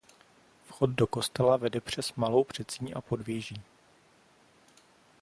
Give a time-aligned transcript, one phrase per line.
[0.67, 3.61] Vchod do kostela vede přes malou předsíň a podvěží.